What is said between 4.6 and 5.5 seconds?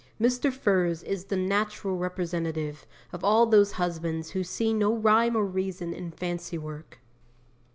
no rhyme or